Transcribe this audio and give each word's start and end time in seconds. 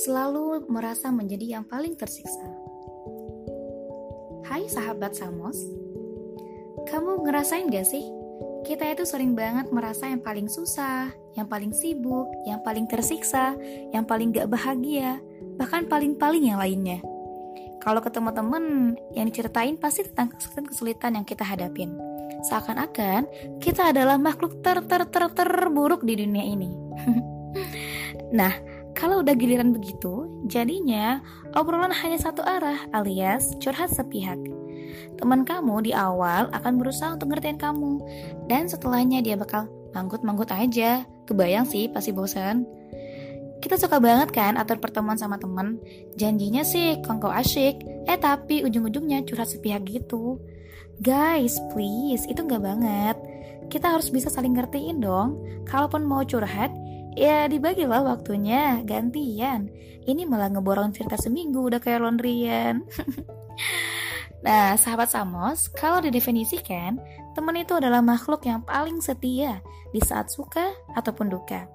selalu 0.00 0.64
merasa 0.72 1.12
menjadi 1.12 1.60
yang 1.60 1.64
paling 1.68 1.92
tersiksa. 1.92 2.48
Hai 4.48 4.64
sahabat 4.64 5.12
Samos, 5.12 5.60
kamu 6.88 7.20
ngerasain 7.28 7.68
gak 7.68 7.84
sih? 7.84 8.08
Kita 8.64 8.88
itu 8.88 9.04
sering 9.04 9.36
banget 9.36 9.68
merasa 9.68 10.08
yang 10.08 10.24
paling 10.24 10.48
susah, 10.48 11.12
yang 11.36 11.44
paling 11.44 11.76
sibuk, 11.76 12.32
yang 12.48 12.64
paling 12.64 12.88
tersiksa, 12.88 13.52
yang 13.92 14.08
paling 14.08 14.32
gak 14.32 14.48
bahagia, 14.48 15.20
bahkan 15.60 15.84
paling-paling 15.84 16.48
yang 16.48 16.56
lainnya. 16.56 17.04
Kalau 17.84 18.00
ketemu 18.00 18.32
temen, 18.32 18.64
yang 19.12 19.28
diceritain 19.28 19.76
pasti 19.76 20.08
tentang 20.08 20.32
kesulitan 20.64 21.20
yang 21.20 21.28
kita 21.28 21.44
hadapin. 21.44 21.92
Seakan-akan 22.48 23.28
kita 23.60 23.92
adalah 23.92 24.16
makhluk 24.16 24.64
ter 24.64 24.80
ter 24.80 25.04
ter 25.12 25.28
terburuk 25.28 26.00
di 26.04 26.16
dunia 26.16 26.44
ini. 26.44 26.72
nah, 28.40 28.52
kalau 29.00 29.24
udah 29.24 29.32
giliran 29.32 29.72
begitu, 29.72 30.28
jadinya 30.44 31.24
obrolan 31.56 31.88
hanya 31.88 32.20
satu 32.20 32.44
arah 32.44 32.84
alias 32.92 33.56
curhat 33.56 33.88
sepihak. 33.88 34.36
Teman 35.16 35.48
kamu 35.48 35.88
di 35.88 35.92
awal 35.96 36.52
akan 36.52 36.76
berusaha 36.76 37.16
untuk 37.16 37.32
ngertiin 37.32 37.56
kamu, 37.56 37.96
dan 38.44 38.68
setelahnya 38.68 39.24
dia 39.24 39.40
bakal 39.40 39.72
manggut-manggut 39.96 40.52
aja. 40.52 41.08
Kebayang 41.24 41.64
sih 41.64 41.88
pasti 41.88 42.12
bosan. 42.12 42.68
Kita 43.60 43.80
suka 43.80 43.96
banget 44.00 44.36
kan 44.36 44.56
atur 44.56 44.80
pertemuan 44.80 45.20
sama 45.20 45.36
temen 45.36 45.76
Janjinya 46.16 46.64
sih 46.64 46.96
kongko 47.04 47.28
asyik 47.28 48.08
Eh 48.08 48.16
tapi 48.16 48.64
ujung-ujungnya 48.64 49.20
curhat 49.28 49.52
sepihak 49.52 49.84
gitu 49.84 50.40
Guys 51.04 51.60
please 51.68 52.24
itu 52.24 52.40
nggak 52.40 52.56
banget 52.64 53.16
Kita 53.68 53.92
harus 53.92 54.08
bisa 54.08 54.32
saling 54.32 54.56
ngertiin 54.56 55.04
dong 55.04 55.44
Kalaupun 55.68 56.08
mau 56.08 56.24
curhat 56.24 56.72
Ya 57.18 57.50
dibagilah 57.50 58.06
waktunya 58.06 58.86
Gantian 58.86 59.66
Ini 60.06 60.26
malah 60.30 60.46
ngeborong 60.50 60.94
cerita 60.94 61.18
seminggu 61.18 61.58
Udah 61.66 61.82
kayak 61.82 62.06
laundryan 62.06 62.86
Nah, 64.40 64.72
sahabat 64.80 65.12
Samos, 65.12 65.68
kalau 65.68 66.00
didefinisikan, 66.00 66.96
teman 67.36 67.60
itu 67.60 67.76
adalah 67.76 68.00
makhluk 68.00 68.40
yang 68.48 68.64
paling 68.64 68.96
setia 69.04 69.60
di 69.92 70.00
saat 70.00 70.32
suka 70.32 70.72
ataupun 70.96 71.28
duka. 71.28 71.68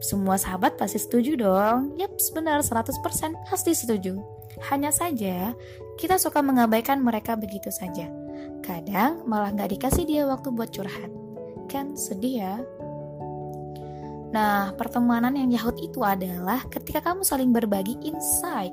Semua 0.00 0.40
sahabat 0.40 0.80
pasti 0.80 0.98
setuju 0.98 1.36
dong. 1.36 1.94
Yap, 2.00 2.16
benar 2.32 2.64
100% 2.64 2.96
pasti 3.46 3.76
setuju. 3.76 4.16
Hanya 4.72 4.90
saja, 4.90 5.52
kita 6.00 6.16
suka 6.16 6.40
mengabaikan 6.40 7.04
mereka 7.04 7.36
begitu 7.36 7.68
saja. 7.68 8.08
Kadang 8.64 9.28
malah 9.28 9.52
nggak 9.52 9.76
dikasih 9.76 10.08
dia 10.08 10.24
waktu 10.24 10.50
buat 10.56 10.72
curhat. 10.72 11.12
Kan 11.68 11.94
sedih 11.94 12.34
ya? 12.42 12.54
Nah, 14.32 14.72
pertemanan 14.80 15.36
yang 15.36 15.52
yahut 15.52 15.76
itu 15.76 16.00
adalah 16.00 16.64
ketika 16.72 17.04
kamu 17.04 17.20
saling 17.20 17.52
berbagi 17.52 18.00
insight. 18.00 18.72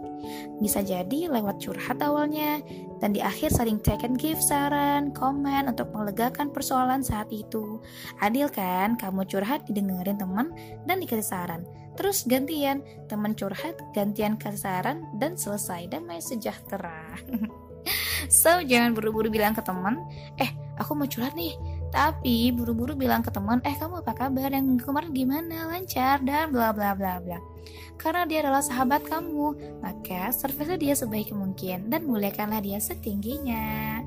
Bisa 0.63 0.79
jadi 0.79 1.27
lewat 1.27 1.59
curhat 1.59 1.99
awalnya, 1.99 2.63
dan 3.03 3.11
di 3.11 3.19
akhir 3.19 3.51
saling 3.51 3.75
take 3.83 4.07
and 4.07 4.15
give 4.15 4.39
saran, 4.39 5.11
komen 5.11 5.67
untuk 5.67 5.91
melegakan 5.91 6.47
persoalan 6.55 7.03
saat 7.03 7.27
itu. 7.27 7.83
Adil 8.23 8.47
kan, 8.47 8.95
kamu 8.95 9.27
curhat 9.27 9.67
didengerin 9.67 10.15
teman 10.15 10.55
dan 10.87 11.03
dikasih 11.03 11.27
saran. 11.27 11.67
Terus 11.99 12.23
gantian, 12.23 12.79
teman 13.11 13.35
curhat, 13.35 13.75
gantian 13.91 14.39
kasih 14.39 14.63
saran, 14.63 15.03
dan 15.19 15.35
selesai 15.35 15.91
damai 15.91 16.23
sejahtera. 16.23 17.19
so, 18.31 18.63
jangan 18.63 18.95
buru-buru 18.95 19.27
bilang 19.27 19.51
ke 19.51 19.59
teman, 19.59 19.99
eh 20.39 20.55
aku 20.79 20.95
mau 20.95 21.03
curhat 21.03 21.35
nih, 21.35 21.59
tapi 21.89 22.53
buru-buru 22.53 22.93
bilang 22.93 23.25
ke 23.25 23.29
teman, 23.33 23.61
eh 23.65 23.75
kamu 23.77 24.01
apa 24.05 24.13
kabar? 24.13 24.49
Yang 24.53 24.85
kemarin 24.85 25.11
gimana? 25.13 25.69
Lancar 25.69 26.21
dan 26.21 26.53
bla 26.53 26.69
bla 26.73 26.93
bla 26.93 27.21
bla. 27.21 27.37
Karena 27.99 28.23
dia 28.23 28.39
adalah 28.45 28.63
sahabat 28.63 29.03
kamu, 29.05 29.77
maka 29.83 30.31
service 30.31 30.79
dia 30.79 30.95
sebaik 30.95 31.35
mungkin 31.35 31.91
dan 31.91 32.07
muliakanlah 32.07 32.63
dia 32.63 32.79
setingginya. 32.79 33.99